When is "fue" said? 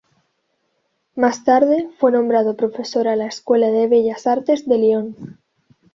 1.99-2.11